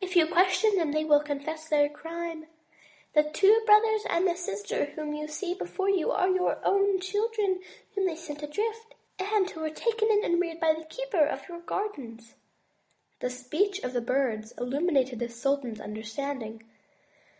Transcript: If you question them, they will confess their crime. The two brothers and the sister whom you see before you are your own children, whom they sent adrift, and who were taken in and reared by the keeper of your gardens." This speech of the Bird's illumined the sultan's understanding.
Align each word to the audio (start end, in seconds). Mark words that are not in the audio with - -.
If 0.00 0.14
you 0.14 0.28
question 0.28 0.76
them, 0.76 0.92
they 0.92 1.04
will 1.04 1.18
confess 1.18 1.68
their 1.68 1.88
crime. 1.88 2.46
The 3.14 3.24
two 3.24 3.62
brothers 3.66 4.02
and 4.08 4.24
the 4.24 4.36
sister 4.36 4.84
whom 4.84 5.12
you 5.12 5.26
see 5.26 5.54
before 5.54 5.90
you 5.90 6.12
are 6.12 6.28
your 6.30 6.60
own 6.64 7.00
children, 7.00 7.60
whom 7.92 8.06
they 8.06 8.14
sent 8.14 8.44
adrift, 8.44 8.94
and 9.18 9.50
who 9.50 9.60
were 9.62 9.70
taken 9.70 10.08
in 10.08 10.22
and 10.22 10.40
reared 10.40 10.60
by 10.60 10.72
the 10.72 10.84
keeper 10.84 11.26
of 11.26 11.48
your 11.48 11.58
gardens." 11.58 12.34
This 13.18 13.40
speech 13.40 13.80
of 13.82 13.92
the 13.92 14.00
Bird's 14.00 14.52
illumined 14.52 15.08
the 15.18 15.28
sultan's 15.28 15.80
understanding. 15.80 16.62